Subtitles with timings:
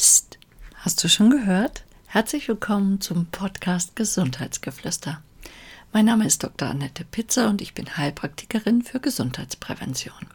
[0.00, 0.38] Psst,
[0.76, 1.84] hast du schon gehört?
[2.06, 5.22] Herzlich willkommen zum Podcast Gesundheitsgeflüster.
[5.92, 6.70] Mein Name ist Dr.
[6.70, 10.26] Annette Pitzer und ich bin Heilpraktikerin für Gesundheitsprävention.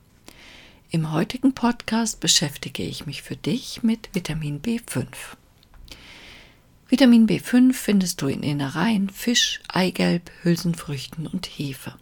[0.91, 5.08] Im heutigen Podcast beschäftige ich mich für dich mit Vitamin B5.
[6.88, 11.96] Vitamin B5 findest du in Innereien, Fisch, Eigelb, Hülsenfrüchten und Hefe.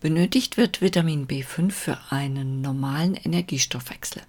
[0.00, 4.22] Benötigt wird Vitamin B5 für einen normalen Energiestoffwechsel.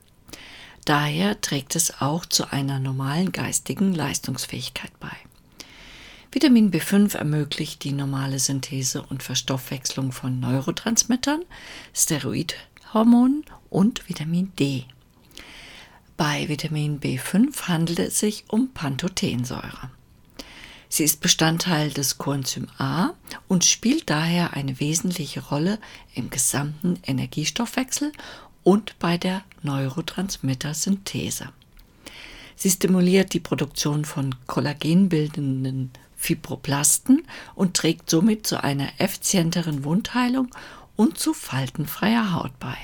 [0.86, 5.16] Daher trägt es auch zu einer normalen geistigen Leistungsfähigkeit bei.
[6.32, 11.44] Vitamin B5 ermöglicht die normale Synthese und Verstoffwechslung von Neurotransmittern,
[11.94, 14.86] Steroidhormonen und Vitamin D.
[16.18, 19.92] Bei Vitamin B5 handelt es sich um Pantothensäure.
[20.90, 23.14] Sie ist Bestandteil des Coenzym A
[23.48, 25.80] und spielt daher eine wesentliche Rolle
[26.14, 28.12] im gesamten Energiestoffwechsel
[28.64, 31.50] und bei der Neurotransmittersynthese.
[32.56, 37.24] Sie stimuliert die Produktion von kollagenbildenden Fibroplasten
[37.56, 40.50] und trägt somit zu einer effizienteren Wundheilung
[40.96, 42.78] und zu faltenfreier Haut bei.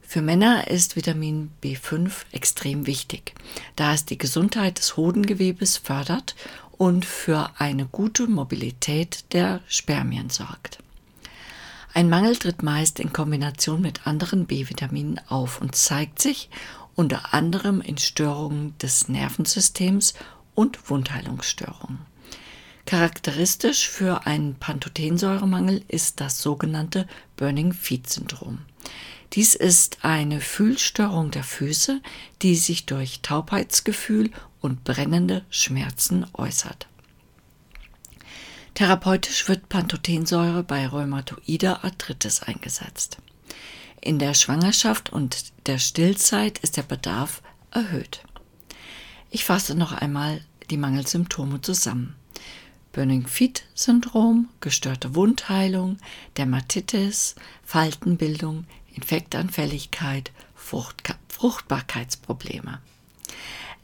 [0.00, 3.34] Für Männer ist Vitamin B5 extrem wichtig,
[3.76, 6.36] da es die Gesundheit des Hodengewebes fördert
[6.72, 10.78] und für eine gute Mobilität der Spermien sorgt.
[11.96, 16.50] Ein Mangel tritt meist in Kombination mit anderen B-Vitaminen auf und zeigt sich
[16.96, 20.14] unter anderem in Störungen des Nervensystems
[20.56, 22.00] und Wundheilungsstörungen.
[22.84, 27.06] Charakteristisch für einen Pantothensäuremangel ist das sogenannte
[27.36, 28.58] Burning Feet Syndrom.
[29.32, 32.02] Dies ist eine Fühlstörung der Füße,
[32.42, 36.88] die sich durch Taubheitsgefühl und brennende Schmerzen äußert.
[38.74, 43.18] Therapeutisch wird Pantothensäure bei rheumatoider Arthritis eingesetzt.
[44.00, 48.22] In der Schwangerschaft und der Stillzeit ist der Bedarf erhöht.
[49.30, 52.16] Ich fasse noch einmal die Mangelsymptome zusammen.
[52.92, 55.98] Burning Feet Syndrom, gestörte Wundheilung,
[56.36, 57.34] Dermatitis,
[57.64, 62.80] Faltenbildung, Infektanfälligkeit, Frucht Fruchtbarkeitsprobleme.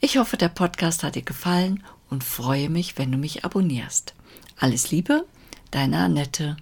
[0.03, 4.15] Ich hoffe, der Podcast hat dir gefallen und freue mich, wenn du mich abonnierst.
[4.57, 5.27] Alles Liebe,
[5.69, 6.57] deine Annette.